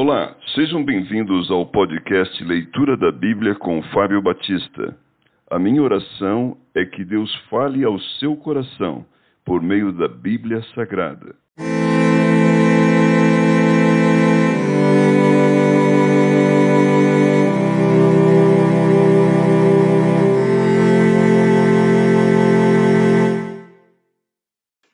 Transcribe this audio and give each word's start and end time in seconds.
Olá, 0.00 0.36
sejam 0.54 0.84
bem-vindos 0.84 1.50
ao 1.50 1.66
podcast 1.66 2.44
Leitura 2.44 2.96
da 2.96 3.10
Bíblia 3.10 3.56
com 3.56 3.82
Fábio 3.92 4.22
Batista. 4.22 4.96
A 5.50 5.58
minha 5.58 5.82
oração 5.82 6.56
é 6.72 6.84
que 6.84 7.04
Deus 7.04 7.34
fale 7.50 7.82
ao 7.82 7.98
seu 8.20 8.36
coração 8.36 9.04
por 9.44 9.60
meio 9.60 9.90
da 9.92 10.06
Bíblia 10.06 10.62
Sagrada. 10.72 11.34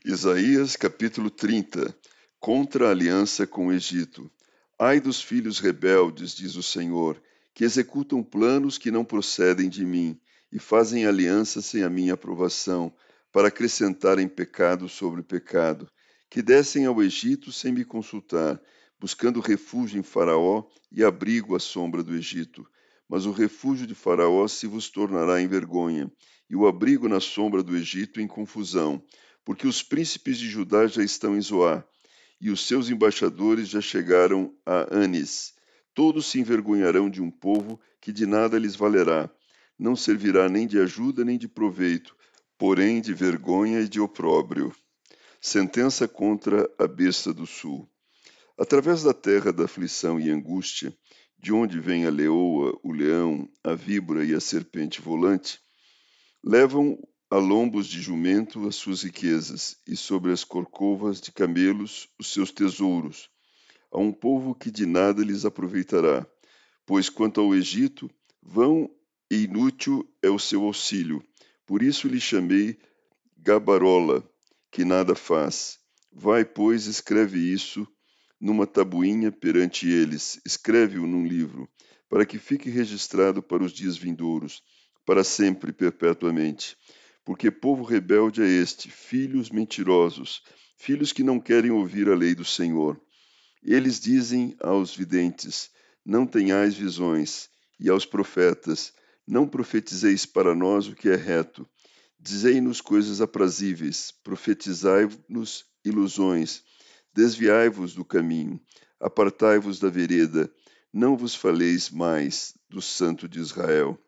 Isaías 0.02 0.76
capítulo 0.76 1.28
30 1.28 1.94
Contra 2.40 2.88
a 2.88 2.90
aliança 2.90 3.46
com 3.46 3.66
o 3.66 3.72
Egito. 3.72 4.30
Ai 4.78 5.00
dos 5.00 5.22
filhos 5.22 5.60
rebeldes, 5.60 6.34
diz 6.34 6.56
o 6.56 6.62
Senhor, 6.62 7.22
que 7.54 7.62
executam 7.62 8.24
planos 8.24 8.76
que 8.76 8.90
não 8.90 9.04
procedem 9.04 9.68
de 9.68 9.86
mim 9.86 10.18
e 10.50 10.58
fazem 10.58 11.06
aliança 11.06 11.62
sem 11.62 11.84
a 11.84 11.90
minha 11.90 12.14
aprovação, 12.14 12.92
para 13.30 13.48
acrescentarem 13.48 14.28
pecado 14.28 14.88
sobre 14.88 15.22
pecado, 15.22 15.88
que 16.28 16.42
descem 16.42 16.86
ao 16.86 17.00
Egito 17.00 17.52
sem 17.52 17.72
me 17.72 17.84
consultar, 17.84 18.60
buscando 18.98 19.40
refúgio 19.40 19.98
em 19.98 20.02
Faraó 20.02 20.64
e 20.90 21.04
abrigo 21.04 21.54
à 21.54 21.60
sombra 21.60 22.02
do 22.02 22.14
Egito. 22.14 22.66
Mas 23.08 23.26
o 23.26 23.32
refúgio 23.32 23.86
de 23.86 23.94
Faraó 23.94 24.48
se 24.48 24.66
vos 24.66 24.88
tornará 24.90 25.40
em 25.40 25.46
vergonha, 25.46 26.10
e 26.50 26.56
o 26.56 26.66
abrigo 26.66 27.08
na 27.08 27.20
sombra 27.20 27.62
do 27.62 27.76
Egito 27.76 28.20
em 28.20 28.26
confusão, 28.26 29.04
porque 29.44 29.68
os 29.68 29.82
príncipes 29.82 30.36
de 30.36 30.48
Judá 30.48 30.86
já 30.88 31.02
estão 31.02 31.36
em 31.36 31.40
Zoá, 31.40 31.84
e 32.44 32.50
os 32.50 32.66
seus 32.66 32.90
embaixadores 32.90 33.70
já 33.70 33.80
chegaram 33.80 34.54
a 34.66 34.98
Anis. 34.98 35.54
Todos 35.94 36.26
se 36.26 36.38
envergonharão 36.38 37.08
de 37.08 37.22
um 37.22 37.30
povo 37.30 37.80
que 38.02 38.12
de 38.12 38.26
nada 38.26 38.58
lhes 38.58 38.76
valerá, 38.76 39.30
não 39.78 39.96
servirá 39.96 40.46
nem 40.46 40.66
de 40.66 40.78
ajuda 40.78 41.24
nem 41.24 41.38
de 41.38 41.48
proveito, 41.48 42.14
porém 42.58 43.00
de 43.00 43.14
vergonha 43.14 43.80
e 43.80 43.88
de 43.88 43.98
opróbrio. 43.98 44.76
Sentença 45.40 46.06
contra 46.06 46.70
a 46.78 46.86
besta 46.86 47.32
do 47.32 47.46
sul. 47.46 47.88
Através 48.58 49.02
da 49.02 49.14
terra 49.14 49.50
da 49.50 49.64
aflição 49.64 50.20
e 50.20 50.28
angústia, 50.28 50.94
de 51.38 51.50
onde 51.50 51.80
vem 51.80 52.04
a 52.04 52.10
leoa, 52.10 52.78
o 52.82 52.92
leão, 52.92 53.48
a 53.64 53.72
víbora 53.72 54.22
e 54.22 54.34
a 54.34 54.40
serpente 54.40 55.00
volante, 55.00 55.58
levam 56.44 56.98
a 57.34 57.36
lombos 57.36 57.88
de 57.88 58.00
jumento 58.00 58.64
as 58.68 58.76
suas 58.76 59.02
riquezas, 59.02 59.76
e 59.88 59.96
sobre 59.96 60.30
as 60.30 60.44
corcovas 60.44 61.20
de 61.20 61.32
camelos 61.32 62.08
os 62.16 62.32
seus 62.32 62.52
tesouros, 62.52 63.28
a 63.90 63.98
um 63.98 64.12
povo 64.12 64.54
que 64.54 64.70
de 64.70 64.86
nada 64.86 65.20
lhes 65.24 65.44
aproveitará. 65.44 66.24
Pois 66.86 67.08
quanto 67.08 67.40
ao 67.40 67.52
Egito, 67.52 68.08
vão 68.40 68.88
e 69.28 69.46
inútil 69.46 70.08
é 70.22 70.30
o 70.30 70.38
seu 70.38 70.62
auxílio. 70.62 71.24
Por 71.66 71.82
isso 71.82 72.06
lhe 72.06 72.20
chamei 72.20 72.78
Gabarola, 73.36 74.22
que 74.70 74.84
nada 74.84 75.16
faz. 75.16 75.80
Vai, 76.12 76.44
pois, 76.44 76.86
escreve 76.86 77.40
isso 77.40 77.84
numa 78.40 78.64
tabuinha 78.64 79.32
perante 79.32 79.88
eles, 79.88 80.40
escreve-o 80.46 81.04
num 81.04 81.26
livro, 81.26 81.68
para 82.08 82.24
que 82.24 82.38
fique 82.38 82.70
registrado 82.70 83.42
para 83.42 83.64
os 83.64 83.72
dias 83.72 83.96
vindouros, 83.96 84.62
para 85.04 85.24
sempre 85.24 85.72
perpetuamente. 85.72 86.76
Porque 87.24 87.50
povo 87.50 87.82
rebelde 87.82 88.42
é 88.42 88.46
este, 88.46 88.90
filhos 88.90 89.50
mentirosos, 89.50 90.42
filhos 90.76 91.12
que 91.12 91.22
não 91.22 91.40
querem 91.40 91.70
ouvir 91.70 92.08
a 92.08 92.14
lei 92.14 92.34
do 92.34 92.44
Senhor. 92.44 93.00
Eles 93.62 93.98
dizem 93.98 94.54
aos 94.60 94.94
videntes: 94.94 95.70
Não 96.04 96.26
tenhais 96.26 96.74
visões, 96.74 97.48
e 97.80 97.88
aos 97.88 98.04
profetas: 98.04 98.92
Não 99.26 99.48
profetizeis 99.48 100.26
para 100.26 100.54
nós 100.54 100.86
o 100.86 100.94
que 100.94 101.08
é 101.08 101.16
reto. 101.16 101.66
Dizei-nos 102.20 102.80
coisas 102.80 103.20
aprazíveis, 103.20 104.12
profetizai-nos 104.22 105.64
ilusões. 105.84 106.62
Desviai-vos 107.12 107.94
do 107.94 108.04
caminho, 108.04 108.60
apartai-vos 108.98 109.78
da 109.78 109.88
vereda, 109.88 110.52
não 110.92 111.16
vos 111.16 111.34
faleis 111.34 111.90
mais 111.90 112.54
do 112.68 112.82
Santo 112.82 113.28
de 113.28 113.38
Israel. 113.38 113.98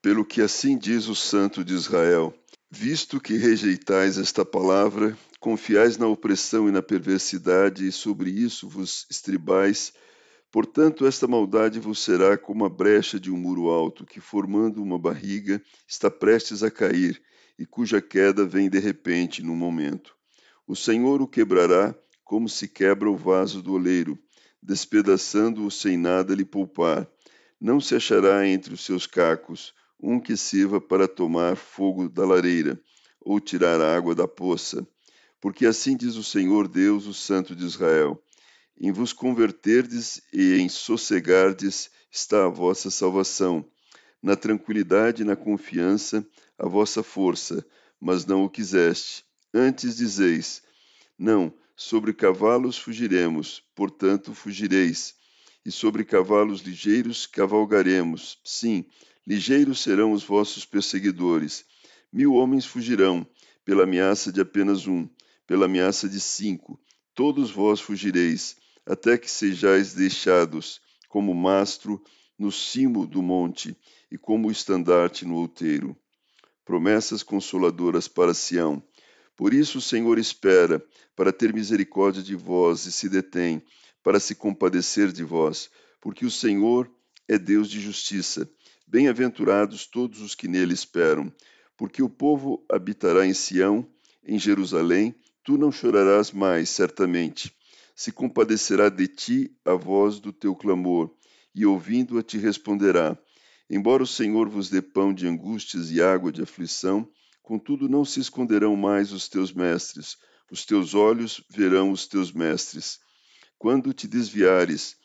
Pelo 0.00 0.24
que 0.24 0.40
assim 0.40 0.78
diz 0.78 1.08
o 1.08 1.14
Santo 1.14 1.64
de 1.64 1.74
Israel: 1.74 2.32
Visto 2.70 3.20
que 3.20 3.36
rejeitais 3.36 4.16
esta 4.16 4.44
palavra, 4.44 5.18
confiais 5.40 5.98
na 5.98 6.06
opressão 6.06 6.68
e 6.68 6.72
na 6.72 6.80
perversidade, 6.80 7.84
e 7.84 7.90
sobre 7.90 8.30
isso 8.30 8.68
vos 8.68 9.06
estribais, 9.10 9.92
portanto, 10.52 11.04
esta 11.04 11.26
maldade 11.26 11.80
vos 11.80 11.98
será 11.98 12.38
como 12.38 12.64
a 12.64 12.68
brecha 12.68 13.18
de 13.18 13.28
um 13.28 13.36
muro 13.36 13.70
alto, 13.70 14.06
que, 14.06 14.20
formando 14.20 14.80
uma 14.80 14.96
barriga, 15.00 15.60
está 15.86 16.08
prestes 16.08 16.62
a 16.62 16.70
cair, 16.70 17.20
e 17.58 17.66
cuja 17.66 18.00
queda 18.00 18.46
vem 18.46 18.70
de 18.70 18.78
repente, 18.78 19.42
num 19.42 19.56
momento. 19.56 20.14
O 20.64 20.76
Senhor 20.76 21.20
o 21.20 21.26
quebrará, 21.26 21.92
como 22.22 22.48
se 22.48 22.68
quebra 22.68 23.10
o 23.10 23.16
vaso 23.16 23.60
do 23.60 23.72
oleiro, 23.72 24.16
despedaçando-o 24.62 25.68
sem 25.72 25.96
nada 25.96 26.36
lhe 26.36 26.44
poupar. 26.44 27.04
Não 27.60 27.80
se 27.80 27.96
achará 27.96 28.46
entre 28.46 28.72
os 28.72 28.84
seus 28.84 29.04
cacos 29.04 29.74
um 30.00 30.20
que 30.20 30.36
sirva 30.36 30.80
para 30.80 31.08
tomar 31.08 31.56
fogo 31.56 32.08
da 32.08 32.24
lareira, 32.24 32.80
ou 33.20 33.40
tirar 33.40 33.80
água 33.80 34.14
da 34.14 34.28
poça. 34.28 34.86
Porque 35.40 35.66
assim 35.66 35.96
diz 35.96 36.16
o 36.16 36.24
Senhor 36.24 36.68
Deus, 36.68 37.06
o 37.06 37.14
Santo 37.14 37.54
de 37.54 37.64
Israel: 37.64 38.22
Em 38.80 38.92
vos 38.92 39.12
converterdes 39.12 40.20
e 40.32 40.54
em 40.54 40.68
sossegardes 40.68 41.90
está 42.10 42.46
a 42.46 42.48
vossa 42.48 42.90
salvação. 42.90 43.64
Na 44.22 44.34
tranquilidade 44.34 45.22
e 45.22 45.24
na 45.24 45.36
confiança, 45.36 46.26
a 46.58 46.66
vossa 46.66 47.02
força, 47.02 47.64
mas 48.00 48.26
não 48.26 48.42
o 48.42 48.50
quiseste. 48.50 49.24
Antes 49.54 49.96
dizeis: 49.96 50.62
Não, 51.18 51.52
sobre 51.76 52.12
cavalos 52.12 52.76
fugiremos, 52.76 53.62
portanto 53.74 54.34
fugireis. 54.34 55.14
E 55.64 55.70
sobre 55.70 56.04
cavalos 56.04 56.62
ligeiros 56.62 57.26
cavalgaremos. 57.26 58.38
Sim, 58.42 58.86
Ligeiros 59.28 59.82
serão 59.82 60.12
os 60.12 60.24
vossos 60.24 60.64
perseguidores. 60.64 61.66
Mil 62.10 62.32
homens 62.32 62.64
fugirão, 62.64 63.26
pela 63.62 63.82
ameaça 63.82 64.32
de 64.32 64.40
apenas 64.40 64.86
um, 64.86 65.06
pela 65.46 65.66
ameaça 65.66 66.08
de 66.08 66.18
cinco. 66.18 66.80
Todos 67.14 67.50
vós 67.50 67.78
fugireis, 67.78 68.56
até 68.86 69.18
que 69.18 69.30
sejais 69.30 69.92
deixados, 69.92 70.80
como 71.10 71.34
mastro 71.34 72.02
no 72.38 72.50
cimo 72.50 73.06
do 73.06 73.20
monte 73.20 73.76
e 74.10 74.16
como 74.16 74.50
estandarte 74.50 75.26
no 75.26 75.34
outeiro. 75.34 75.94
Promessas 76.64 77.22
consoladoras 77.22 78.08
para 78.08 78.32
Sião. 78.32 78.82
Por 79.36 79.52
isso 79.52 79.76
o 79.76 79.82
Senhor 79.82 80.18
espera, 80.18 80.82
para 81.14 81.34
ter 81.34 81.52
misericórdia 81.52 82.22
de 82.22 82.34
vós 82.34 82.86
e 82.86 82.92
se 82.92 83.10
detém, 83.10 83.62
para 84.02 84.18
se 84.18 84.34
compadecer 84.34 85.12
de 85.12 85.22
vós, 85.22 85.68
porque 86.00 86.24
o 86.24 86.30
Senhor 86.30 86.90
é 87.28 87.36
Deus 87.36 87.68
de 87.68 87.78
justiça 87.78 88.50
Bem-aventurados 88.90 89.86
todos 89.86 90.22
os 90.22 90.34
que 90.34 90.48
nele 90.48 90.72
esperam, 90.72 91.30
porque 91.76 92.02
o 92.02 92.08
povo 92.08 92.64
habitará 92.72 93.26
em 93.26 93.34
Sião, 93.34 93.86
em 94.24 94.38
Jerusalém, 94.38 95.14
tu 95.44 95.58
não 95.58 95.70
chorarás 95.70 96.32
mais, 96.32 96.70
certamente. 96.70 97.54
Se 97.94 98.10
compadecerá 98.10 98.88
de 98.88 99.06
ti 99.06 99.54
a 99.62 99.74
voz 99.74 100.18
do 100.18 100.32
teu 100.32 100.56
clamor, 100.56 101.14
e 101.54 101.66
ouvindo-a 101.66 102.22
te 102.22 102.38
responderá. 102.38 103.14
Embora 103.68 104.02
o 104.02 104.06
Senhor 104.06 104.48
vos 104.48 104.70
dê 104.70 104.80
pão 104.80 105.12
de 105.12 105.26
angústias 105.26 105.90
e 105.90 106.00
água 106.00 106.32
de 106.32 106.40
aflição, 106.40 107.06
contudo 107.42 107.90
não 107.90 108.06
se 108.06 108.20
esconderão 108.20 108.74
mais 108.74 109.12
os 109.12 109.28
teus 109.28 109.52
mestres, 109.52 110.16
os 110.50 110.64
teus 110.64 110.94
olhos 110.94 111.44
verão 111.50 111.90
os 111.90 112.06
teus 112.06 112.32
mestres. 112.32 112.98
Quando 113.58 113.92
te 113.92 114.08
desviares 114.08 114.96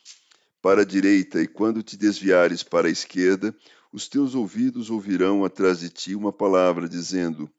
para 0.64 0.84
a 0.84 0.86
direita, 0.86 1.42
e 1.42 1.48
quando 1.48 1.84
te 1.84 1.98
desviares 1.98 2.64
para 2.64 2.88
a 2.88 2.92
esquerda, 2.92 3.54
os 3.92 4.08
teus 4.08 4.34
ouvidos 4.34 4.90
ouvirão 4.90 5.44
atrás 5.44 5.82
de 5.82 5.90
ti 5.90 6.16
uma 6.16 6.32
palavra 6.32 6.88
dizendo: 6.88 7.52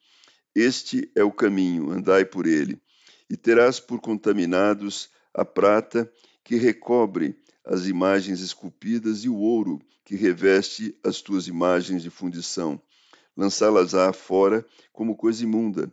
Este 0.55 1.11
é 1.15 1.23
o 1.23 1.31
caminho, 1.31 1.91
andai 1.91 2.25
por 2.25 2.47
ele. 2.47 2.81
E 3.29 3.37
terás 3.37 3.79
por 3.79 4.01
contaminados 4.01 5.11
a 5.35 5.45
prata 5.45 6.11
que 6.43 6.57
recobre 6.57 7.37
as 7.63 7.87
imagens 7.87 8.41
esculpidas 8.41 9.23
e 9.23 9.29
o 9.29 9.37
ouro 9.37 9.83
que 10.03 10.17
reveste 10.17 10.99
as 11.05 11.21
tuas 11.21 11.47
imagens 11.47 12.03
de 12.03 12.09
fundição. 12.09 12.81
Lançá-las-á 13.37 14.15
fora 14.15 14.65
como 14.95 15.15
coisa 15.15 15.45
imunda, 15.45 15.93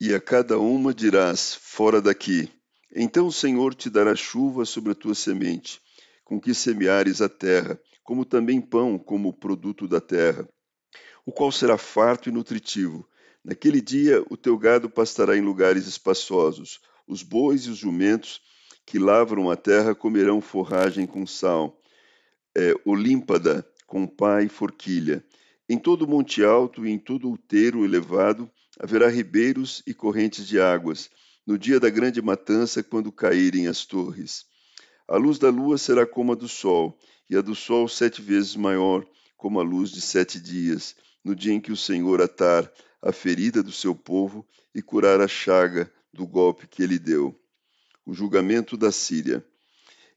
e 0.00 0.12
a 0.12 0.20
cada 0.20 0.58
uma 0.58 0.92
dirás: 0.92 1.54
Fora 1.54 2.02
daqui. 2.02 2.50
Então 2.92 3.28
o 3.28 3.32
Senhor 3.32 3.76
te 3.76 3.88
dará 3.88 4.16
chuva 4.16 4.64
sobre 4.64 4.90
a 4.90 4.94
tua 4.94 5.14
semente 5.14 5.85
com 6.26 6.40
que 6.40 6.52
semeares 6.52 7.22
a 7.22 7.28
terra, 7.28 7.80
como 8.02 8.24
também 8.24 8.60
pão 8.60 8.98
como 8.98 9.32
produto 9.32 9.86
da 9.86 10.00
terra, 10.00 10.46
o 11.24 11.30
qual 11.30 11.52
será 11.52 11.78
farto 11.78 12.28
e 12.28 12.32
nutritivo. 12.32 13.08
Naquele 13.44 13.80
dia 13.80 14.20
o 14.28 14.36
teu 14.36 14.58
gado 14.58 14.90
pastará 14.90 15.36
em 15.36 15.40
lugares 15.40 15.86
espaçosos, 15.86 16.80
os 17.06 17.22
bois 17.22 17.62
e 17.62 17.70
os 17.70 17.78
jumentos 17.78 18.40
que 18.84 18.98
lavram 18.98 19.48
a 19.48 19.56
terra 19.56 19.94
comerão 19.94 20.40
forragem 20.40 21.06
com 21.06 21.24
sal, 21.24 21.80
é, 22.56 22.74
olímpada 22.84 23.64
com 23.86 24.04
pá 24.04 24.42
e 24.42 24.48
forquilha. 24.48 25.24
Em 25.68 25.78
todo 25.78 26.08
monte 26.08 26.42
alto 26.42 26.84
e 26.84 26.90
em 26.90 26.98
todo 26.98 27.30
outeiro 27.30 27.84
elevado 27.84 28.50
haverá 28.80 29.08
ribeiros 29.08 29.80
e 29.86 29.94
correntes 29.94 30.44
de 30.46 30.60
águas, 30.60 31.08
no 31.46 31.56
dia 31.56 31.78
da 31.78 31.88
grande 31.88 32.20
matança, 32.20 32.82
quando 32.82 33.12
caírem 33.12 33.68
as 33.68 33.84
torres. 33.84 34.44
A 35.08 35.16
luz 35.16 35.38
da 35.38 35.50
lua 35.50 35.78
será 35.78 36.04
como 36.04 36.32
a 36.32 36.34
do 36.34 36.48
sol, 36.48 36.98
e 37.30 37.36
a 37.36 37.40
do 37.40 37.54
sol 37.54 37.88
sete 37.88 38.20
vezes 38.20 38.56
maior, 38.56 39.06
como 39.36 39.60
a 39.60 39.62
luz 39.62 39.90
de 39.90 40.00
sete 40.00 40.40
dias, 40.40 40.96
no 41.24 41.34
dia 41.34 41.52
em 41.52 41.60
que 41.60 41.70
o 41.70 41.76
Senhor 41.76 42.20
atar 42.20 42.70
a 43.00 43.12
ferida 43.12 43.62
do 43.62 43.70
seu 43.70 43.94
povo 43.94 44.44
e 44.74 44.82
curar 44.82 45.20
a 45.20 45.28
chaga 45.28 45.92
do 46.12 46.26
golpe 46.26 46.66
que 46.66 46.82
ele 46.82 46.98
deu. 46.98 47.38
O 48.04 48.12
julgamento 48.12 48.76
da 48.76 48.90
Síria. 48.90 49.46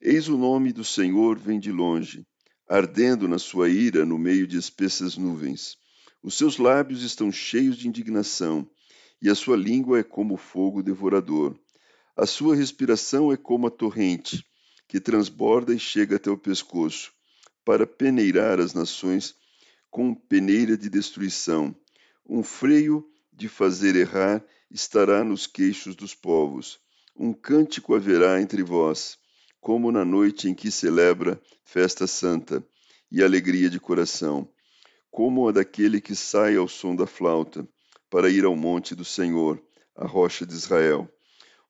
Eis 0.02 0.28
o 0.28 0.38
nome 0.38 0.74
do 0.74 0.84
Senhor 0.84 1.38
vem 1.38 1.60
de 1.60 1.72
longe, 1.72 2.26
ardendo 2.68 3.28
na 3.28 3.38
sua 3.38 3.70
ira 3.70 4.06
no 4.06 4.18
meio 4.18 4.48
de 4.48 4.58
espessas 4.58 5.18
nuvens. 5.18 5.78
Os 6.24 6.36
seus 6.36 6.58
lábios 6.58 7.04
estão 7.04 7.32
cheios 7.32 7.78
de 7.78 7.88
indignação, 7.88 8.68
e 9.22 9.30
a 9.30 9.36
sua 9.36 9.56
língua 9.56 10.00
é 10.00 10.04
como 10.04 10.36
fogo 10.36 10.82
devorador. 10.82 11.56
A 12.16 12.26
sua 12.26 12.56
respiração 12.56 13.32
é 13.32 13.38
como 13.38 13.68
a 13.68 13.72
torrente, 13.72 14.46
que 14.90 15.00
transborda 15.00 15.72
e 15.74 15.80
chega 15.80 16.16
até 16.16 16.32
o 16.32 16.38
pescoço, 16.38 17.14
para 17.64 17.86
peneirar 17.86 18.60
as 18.60 18.74
nações 18.74 19.36
com 19.92 20.16
peneira 20.16 20.76
de 20.76 20.90
destruição. 20.90 21.76
Um 22.28 22.42
freio 22.42 23.08
de 23.32 23.48
fazer 23.48 23.96
errar 23.96 24.44
estará 24.70 25.24
nos 25.24 25.46
queixos 25.46 25.96
dos 25.96 26.16
povos. 26.16 26.80
Um 27.16 27.32
cântico 27.32 27.94
haverá 27.94 28.42
entre 28.42 28.64
vós 28.64 29.20
como 29.62 29.92
na 29.92 30.04
noite 30.04 30.50
em 30.50 30.56
que 30.56 30.72
celebra 30.72 31.40
festa 31.64 32.08
santa 32.08 32.66
e 33.12 33.22
alegria 33.22 33.70
de 33.70 33.80
coração, 33.80 34.50
como 35.12 35.48
a 35.48 35.52
daquele 35.52 36.02
que 36.02 36.16
sai 36.16 36.56
ao 36.56 36.68
som 36.68 36.96
da 36.96 37.06
flauta, 37.06 37.68
para 38.10 38.30
ir 38.30 38.44
ao 38.44 38.56
monte 38.56 38.96
do 38.96 39.06
Senhor, 39.06 39.62
a 39.96 40.08
rocha 40.08 40.46
de 40.46 40.54
Israel. 40.54 41.08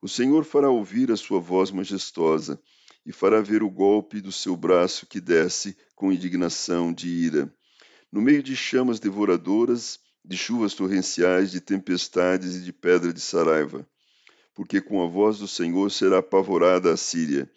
O 0.01 0.07
Senhor 0.07 0.45
fará 0.45 0.69
ouvir 0.69 1.11
a 1.11 1.17
sua 1.17 1.41
voz 1.41 1.71
majestosa 1.71 2.61
e 3.09 3.11
fará 3.11 3.41
ver 3.41 3.63
o 3.63 3.71
golpe 3.71 4.21
do 4.21 4.31
seu 4.31 4.55
braço 4.55 5.07
que 5.07 5.19
desce 5.19 5.75
com 5.95 6.13
indignação 6.13 6.93
de 6.93 7.07
ira. 7.07 7.51
No 8.11 8.21
meio 8.21 8.43
de 8.43 8.55
chamas 8.55 8.99
devoradoras, 8.99 9.99
de 10.23 10.37
chuvas 10.37 10.75
torrenciais, 10.75 11.49
de 11.49 11.59
tempestades 11.59 12.57
e 12.57 12.61
de 12.61 12.71
pedra 12.71 13.11
de 13.11 13.19
saraiva. 13.19 13.83
Porque 14.53 14.79
com 14.79 15.03
a 15.03 15.07
voz 15.07 15.39
do 15.39 15.47
Senhor 15.47 15.89
será 15.89 16.19
apavorada 16.19 16.93
a 16.93 16.97
Síria, 16.97 17.49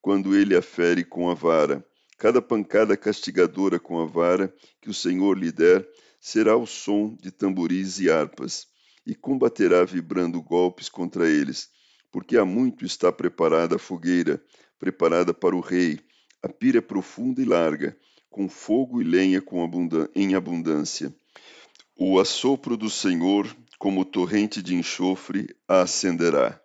quando 0.00 0.34
ele 0.34 0.56
a 0.56 0.62
fere 0.62 1.04
com 1.04 1.28
a 1.28 1.34
vara. 1.34 1.84
Cada 2.16 2.40
pancada 2.40 2.96
castigadora 2.96 3.78
com 3.78 4.00
a 4.00 4.06
vara 4.06 4.50
que 4.80 4.88
o 4.88 4.94
Senhor 4.94 5.36
lhe 5.36 5.52
der 5.52 5.86
será 6.18 6.56
o 6.56 6.66
som 6.66 7.14
de 7.20 7.30
tamboris 7.30 8.00
e 8.00 8.10
harpas, 8.10 8.66
e 9.06 9.14
combaterá 9.14 9.84
vibrando 9.84 10.40
golpes 10.40 10.88
contra 10.88 11.28
eles, 11.28 11.68
porque 12.16 12.38
há 12.38 12.46
muito 12.46 12.86
está 12.86 13.12
preparada 13.12 13.76
a 13.76 13.78
fogueira, 13.78 14.42
preparada 14.78 15.34
para 15.34 15.54
o 15.54 15.60
rei, 15.60 16.00
a 16.42 16.48
pira 16.48 16.80
profunda 16.80 17.42
e 17.42 17.44
larga, 17.44 17.94
com 18.30 18.48
fogo 18.48 19.02
e 19.02 19.04
lenha 19.04 19.42
com 19.42 19.62
abundan 19.62 20.08
em 20.14 20.34
abundância. 20.34 21.14
O 21.94 22.18
assopro 22.18 22.74
do 22.74 22.88
Senhor, 22.88 23.54
como 23.78 24.02
torrente 24.02 24.62
de 24.62 24.74
enxofre, 24.74 25.54
a 25.68 25.82
acenderá. 25.82 26.58